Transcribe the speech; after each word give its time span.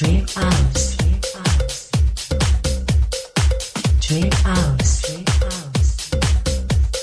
Dream 0.00 0.24
House. 0.34 0.96
Dream 4.00 4.30
House. 4.46 5.02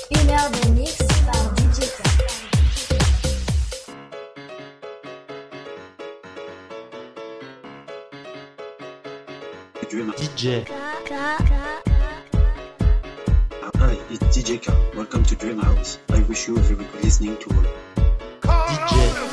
Une 0.10 0.30
heure 0.32 0.50
de 0.50 0.70
mix 0.72 0.98
par 0.98 1.54
DJ 1.70 1.86
DJ, 10.18 10.66
Hi, 13.76 13.98
it's 14.10 14.26
DJ 14.36 14.60
K. 14.60 14.74
Welcome 14.96 15.24
to 15.26 15.36
Dream 15.36 15.60
House. 15.60 16.00
I 16.10 16.22
wish 16.22 16.48
you 16.48 16.58
a 16.58 16.62
very 16.62 16.84
good 16.84 17.04
listening 17.04 17.38
to 17.38 17.50
all. 17.52 17.64
DJ, 18.42 19.27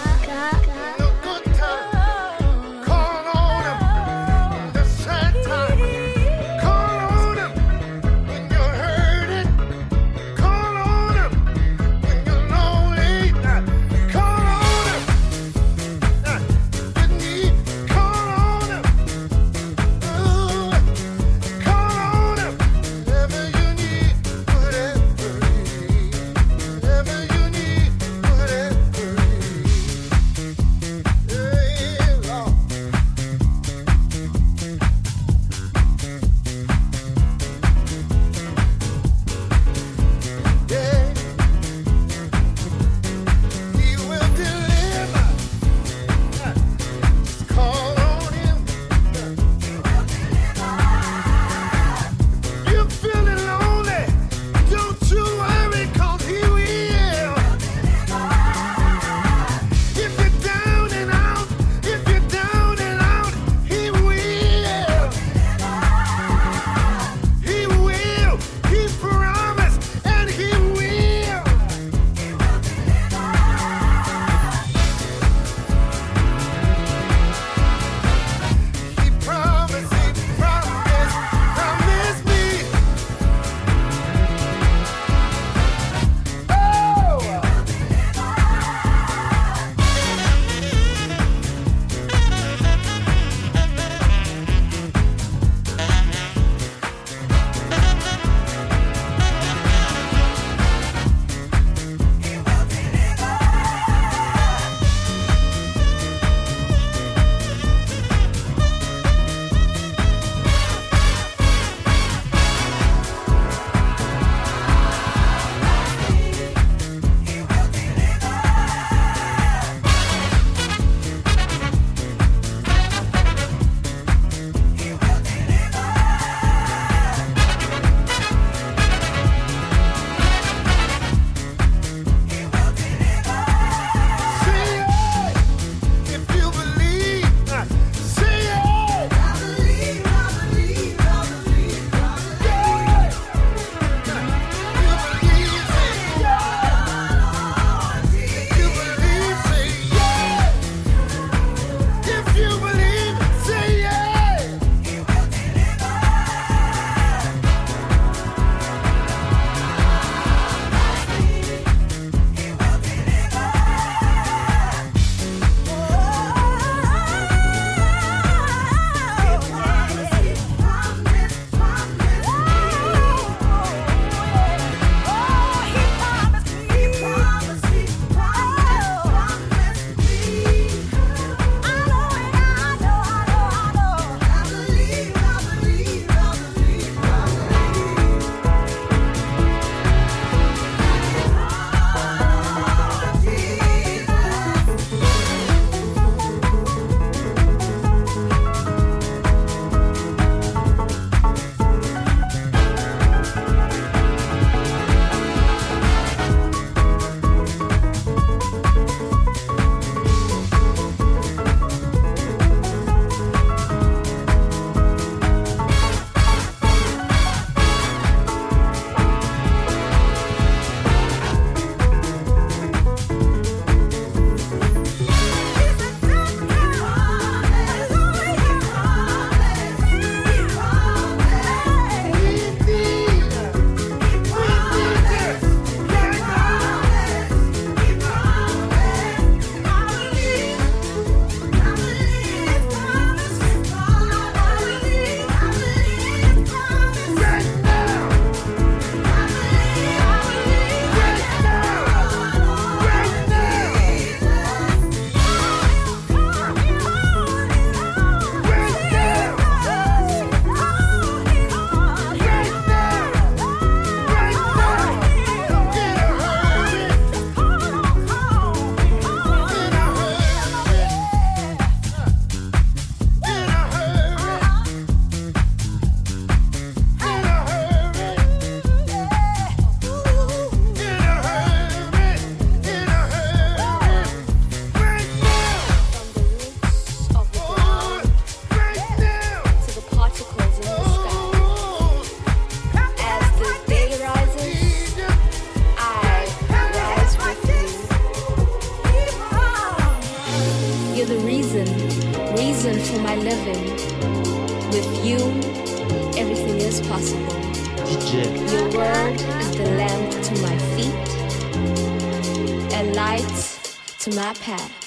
iPad. 314.34 314.83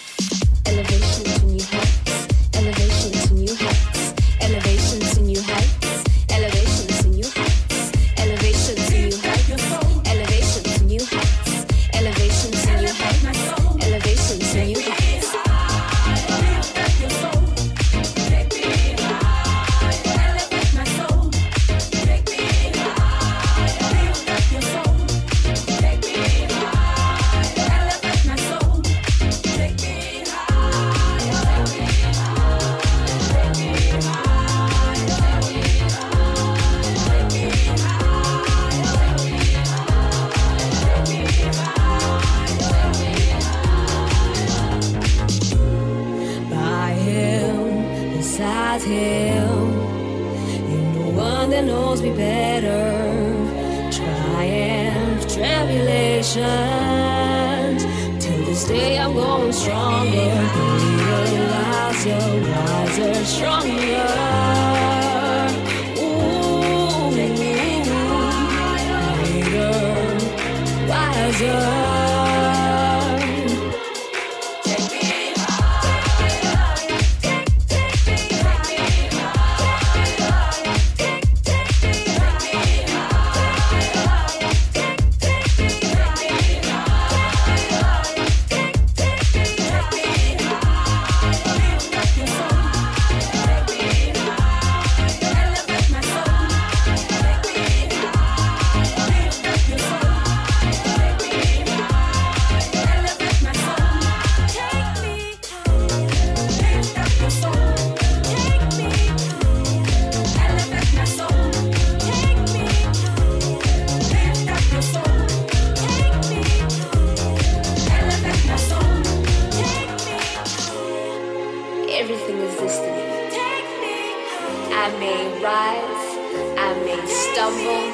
Stumble, 127.47 127.93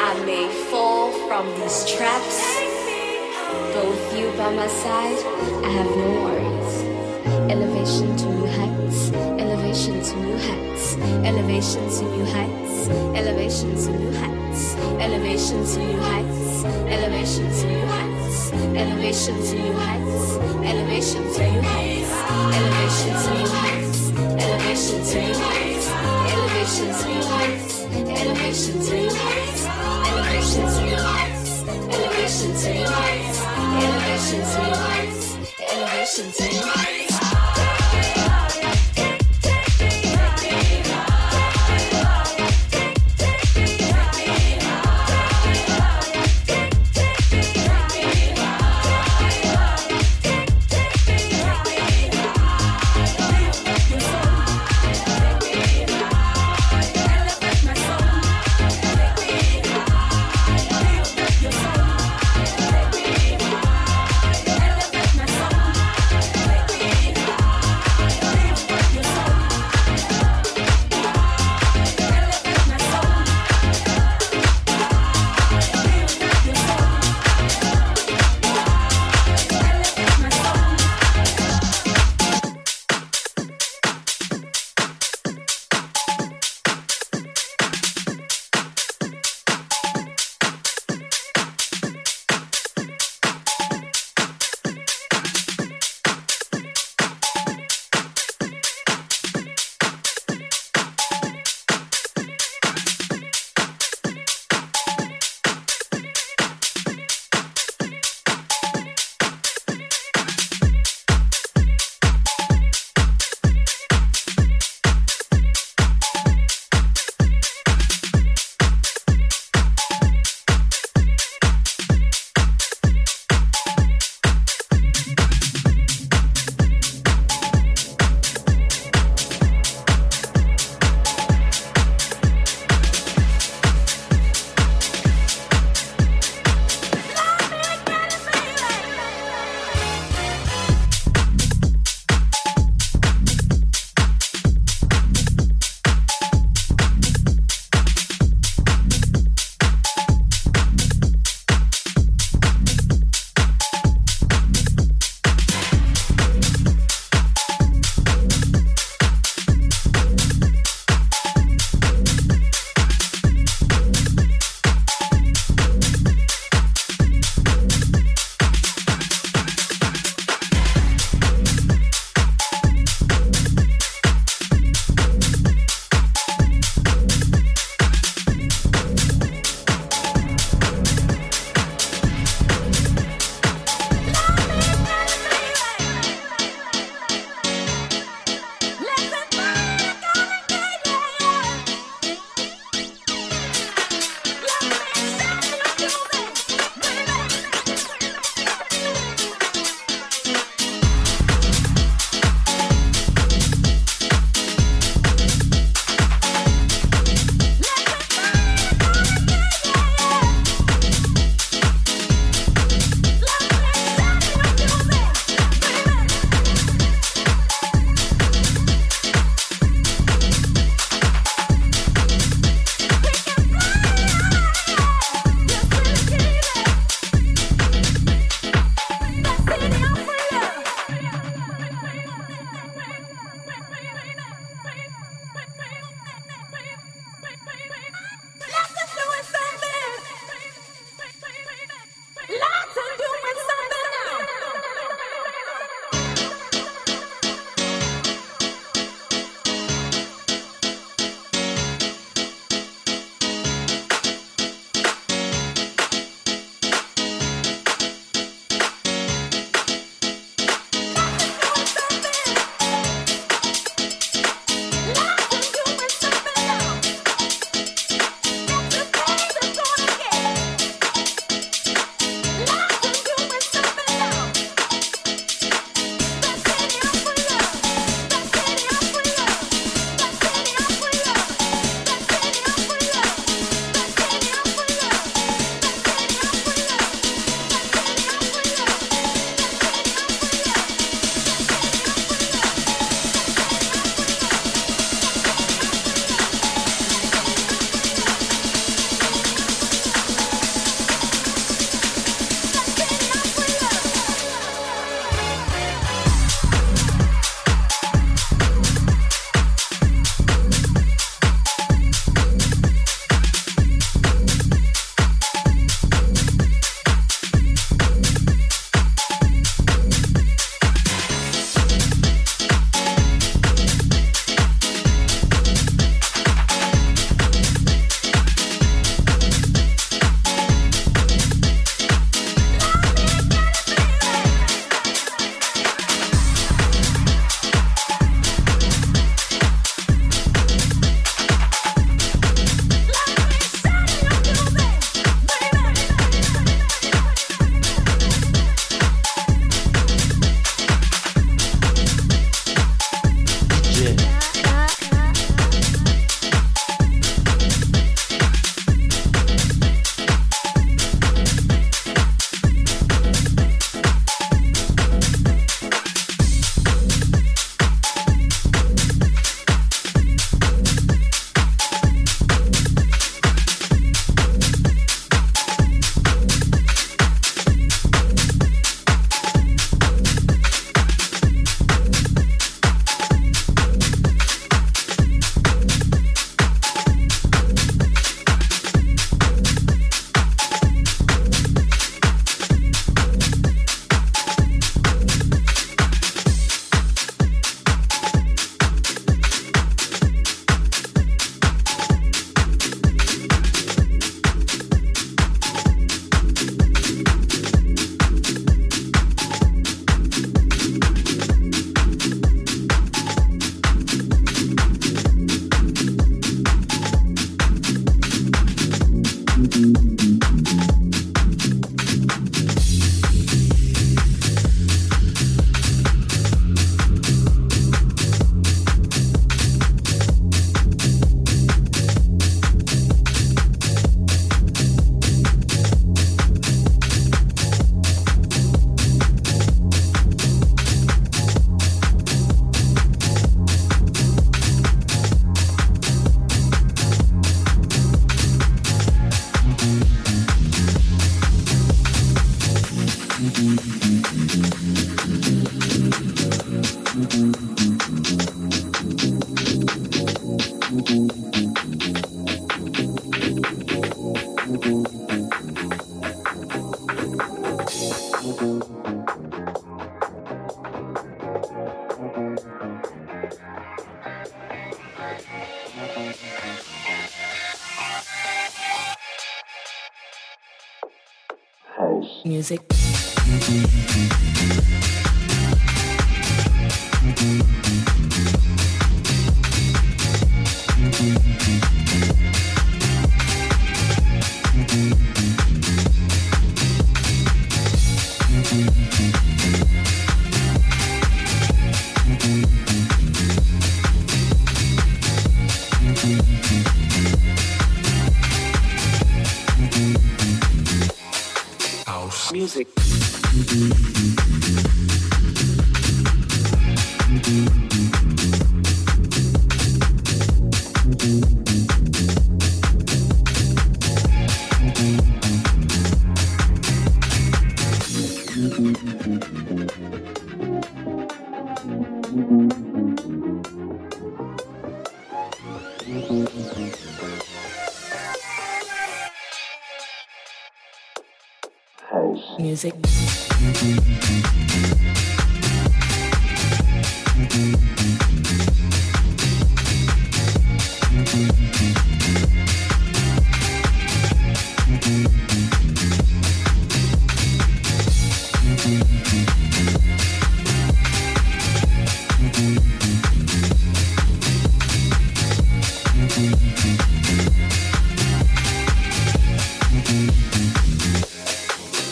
I 0.00 0.22
may 0.26 0.48
fall 0.70 1.12
from 1.26 1.46
these 1.60 1.90
traps. 1.90 2.38
But 3.72 3.84
with 3.88 4.18
you 4.18 4.30
by 4.36 4.52
my 4.52 4.66
side, 4.66 5.20
I 5.64 5.70
have 5.78 5.90
no 5.96 6.10
worries. 6.24 6.74
Elevation 7.50 8.16
to 8.16 8.26
new 8.26 8.46
heights, 8.46 9.12
elevation 9.12 10.02
to 10.02 10.16
new 10.16 10.36
heights, 10.36 10.96
elevation 11.24 11.88
to 11.88 12.02
new 12.04 12.24
heights, 12.26 12.88
elevation 13.16 13.74
to 13.76 13.90
new 13.98 14.12
heights, 14.12 14.76
elevation 15.00 15.64
to 15.64 15.78
new 15.80 15.96
heights, 16.10 16.64
elevation 16.94 17.48
to 17.50 17.66
new 17.66 17.86
heights, 17.86 18.54
elevation 18.82 19.34
to 19.40 19.54
new 19.56 19.76
heights, 19.82 20.36
elevation 20.70 21.24
to 21.32 21.42
new 21.50 21.62
heights, 21.62 22.12
elevation 22.60 23.14
to 23.14 23.30
new 23.34 23.48
heights, 23.62 24.00
elevation 24.44 24.98
to 25.04 25.16
new 25.24 25.34
heights, 25.48 25.86
elevation 26.32 26.88
to 27.00 27.08
new 27.08 27.24
heights, 27.24 27.69
elevation 27.92 28.74
to 28.80 28.94
new 28.94 29.10
heights, 29.12 29.66
elevation 30.08 30.62
to 30.62 30.80
new 30.84 30.96
heights, 30.96 31.62
elevation 31.68 32.54
to 32.54 32.74
new 32.74 32.86
heights, 32.86 33.40
elevation 33.82 34.40
to 34.40 34.58
new 34.62 34.76
heights, 34.76 35.36
elevation 35.72 36.32
to 36.32 36.44
new 36.44 36.66
heights. 36.66 37.09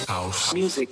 House 0.07 0.53
music. 0.53 0.89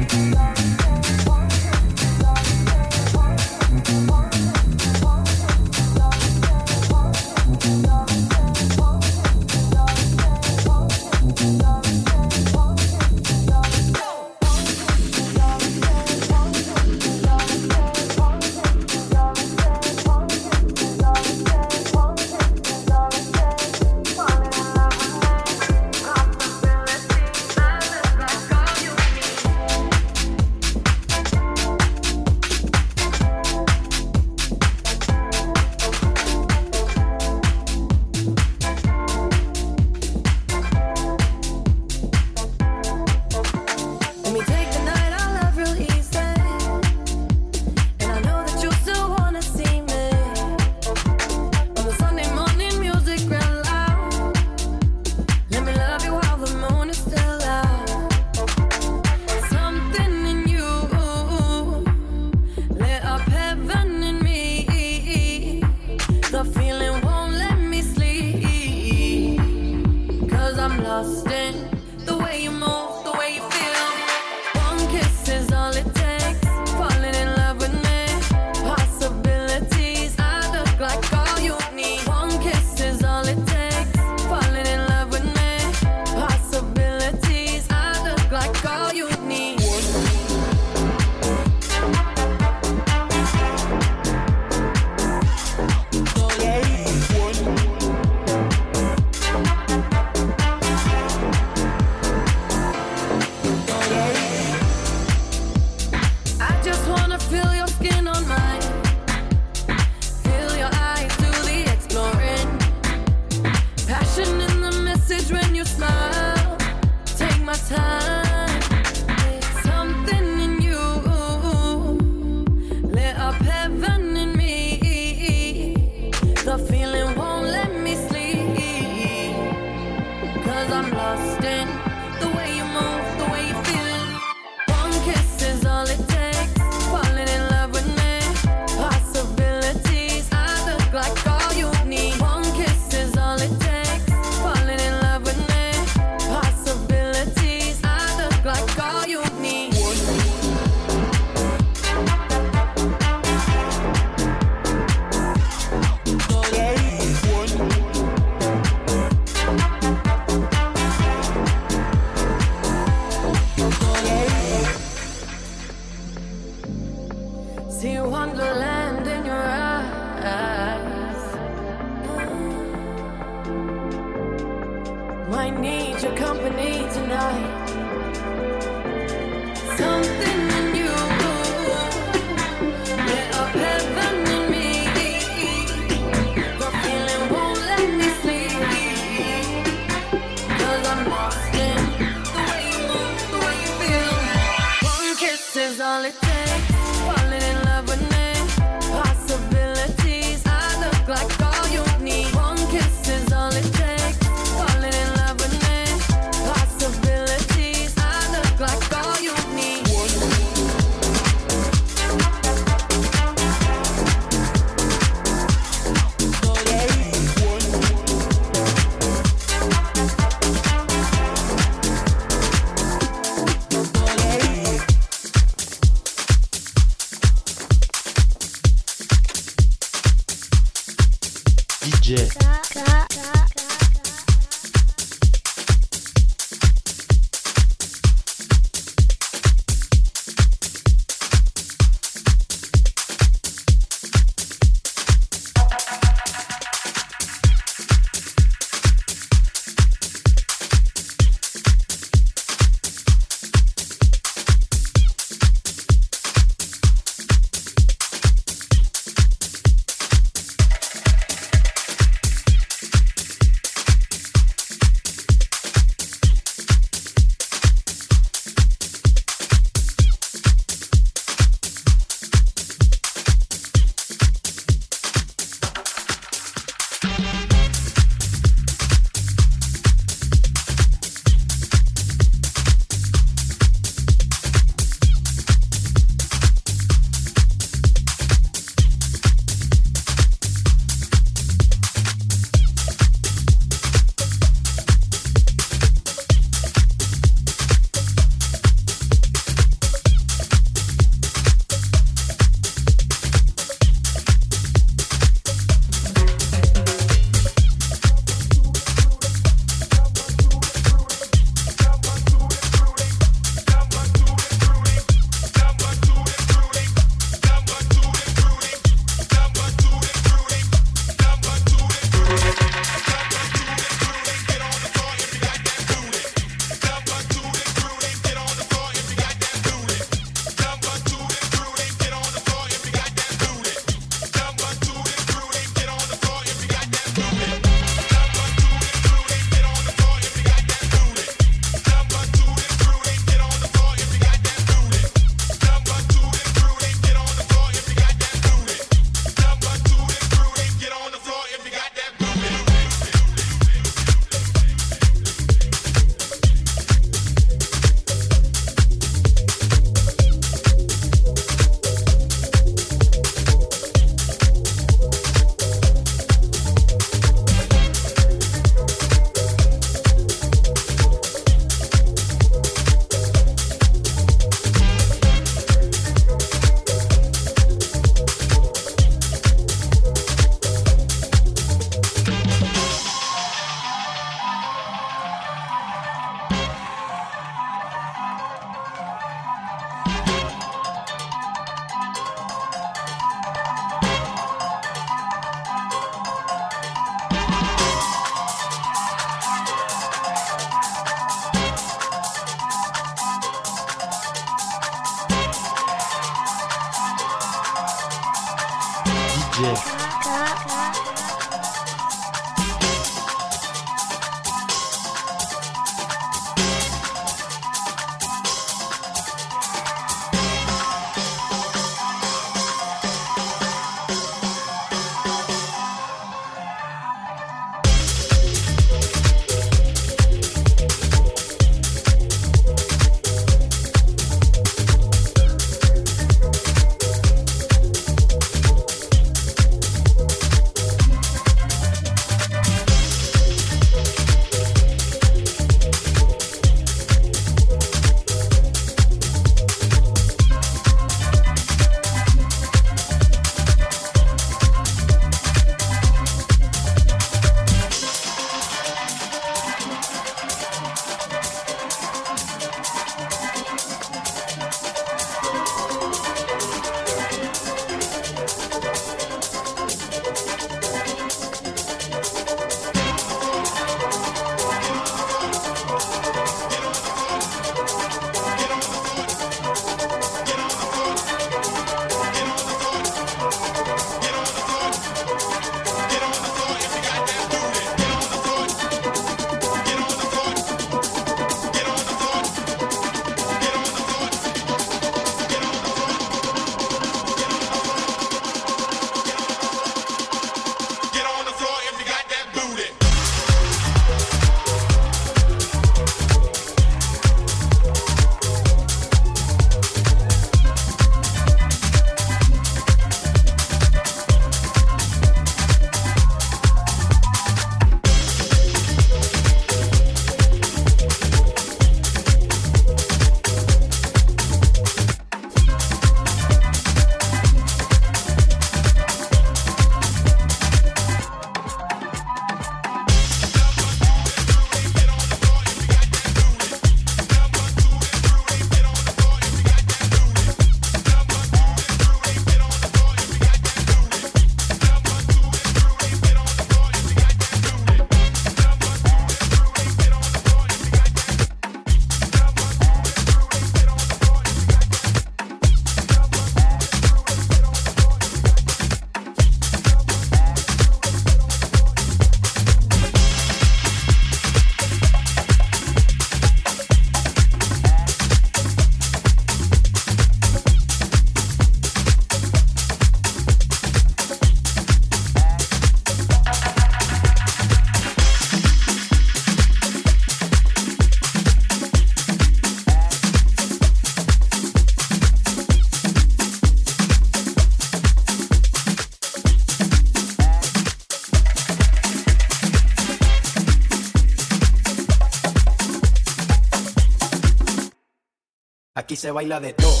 Se 599.21 599.29
baila 599.29 599.59
de 599.59 599.71
todo. 599.73 600.00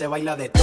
Se 0.00 0.06
baila 0.06 0.34
de 0.34 0.59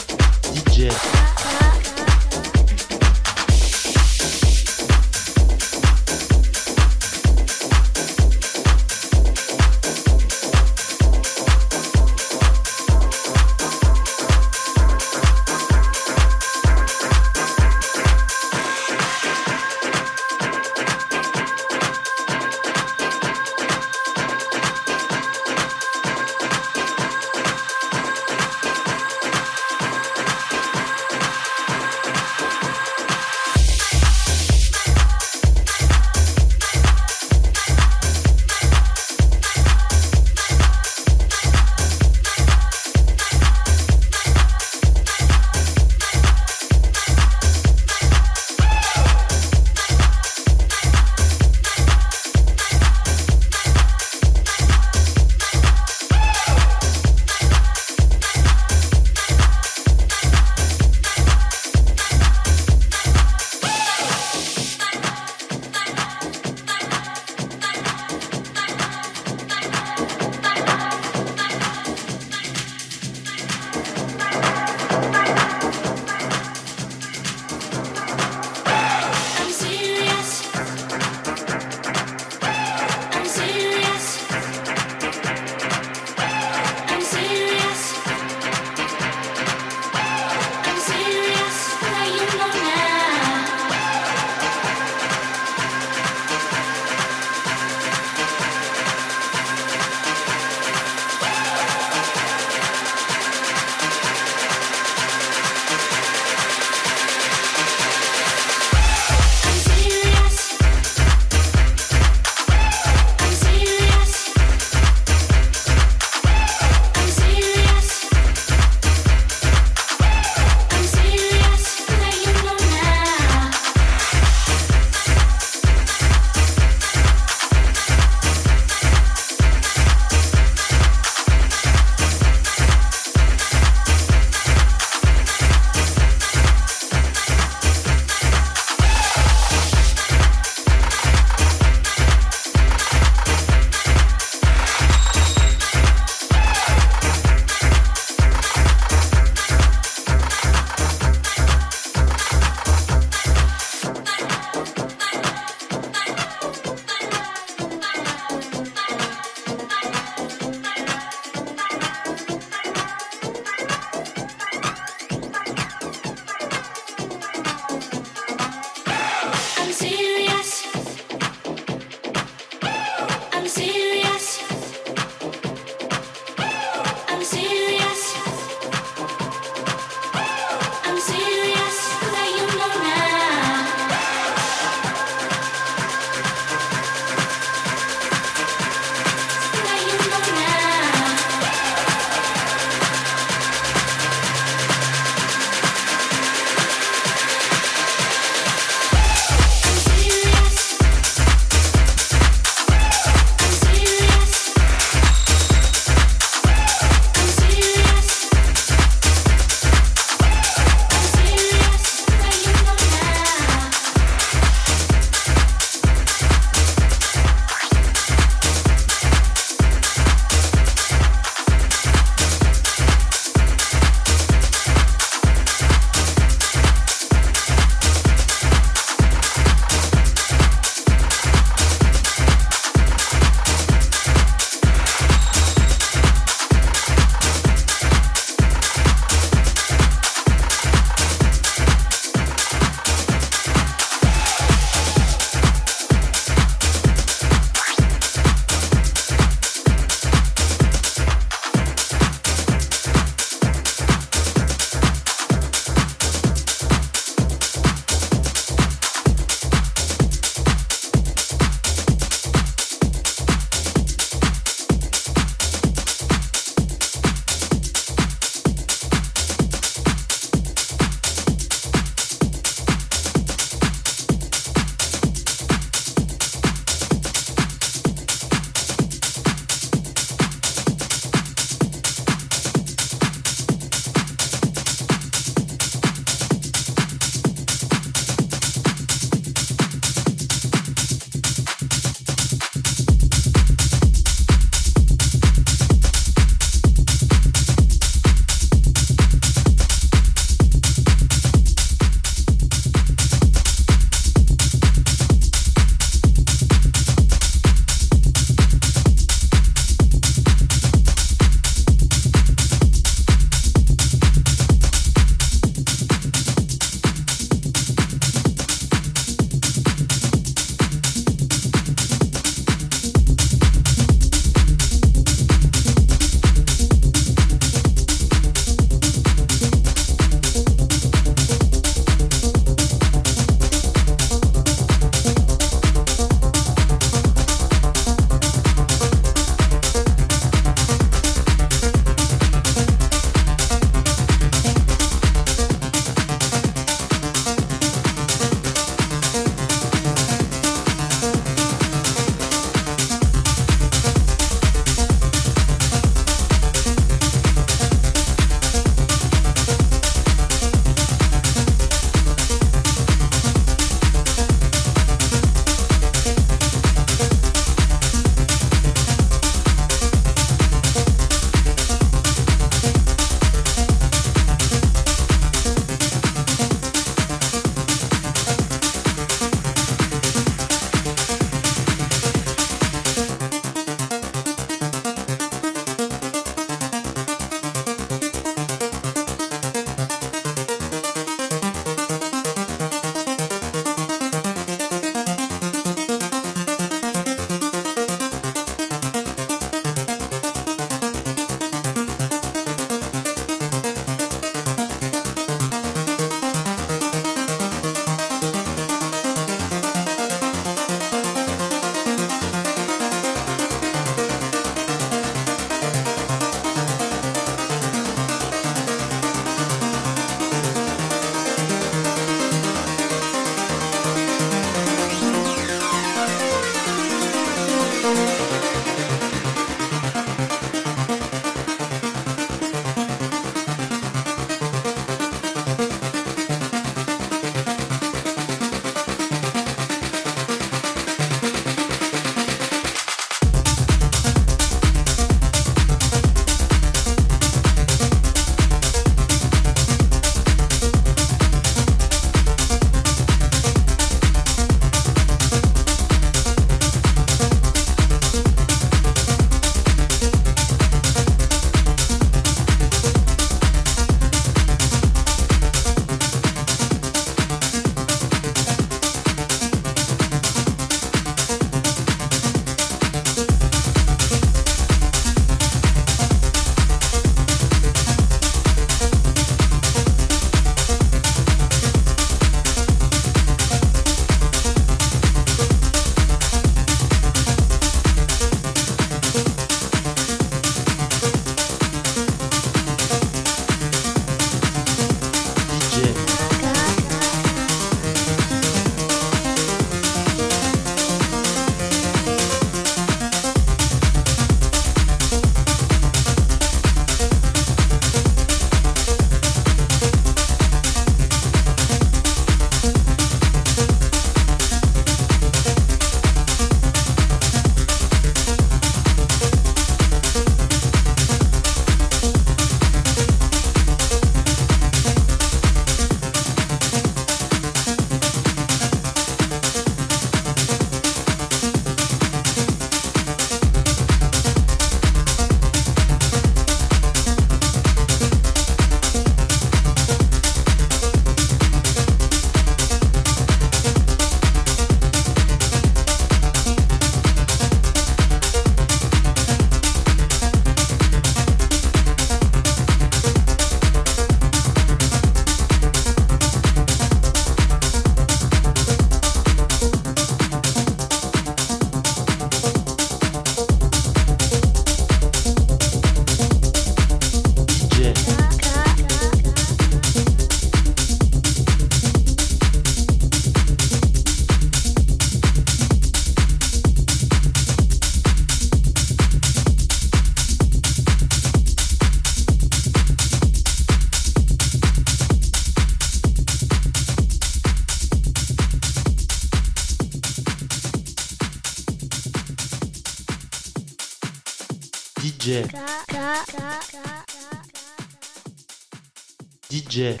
DJ 599.70 600.00